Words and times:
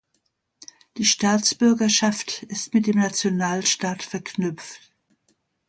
Die 0.97 1.05
Staatsbürgerschaft 1.05 2.41
ist 2.49 2.73
mit 2.73 2.87
dem 2.87 2.97
Nationalstaat 2.97 4.01
verknüpft. 4.01 4.91